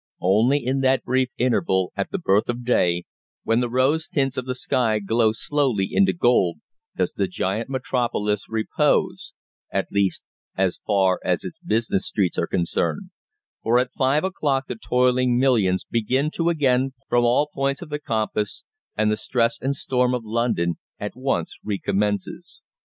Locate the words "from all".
17.21-17.47